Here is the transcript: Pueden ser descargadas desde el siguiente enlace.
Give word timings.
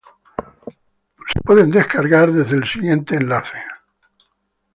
Pueden 1.45 1.71
ser 1.71 1.81
descargadas 1.83 2.33
desde 2.33 2.55
el 2.57 2.65
siguiente 2.65 3.15
enlace. 3.17 3.59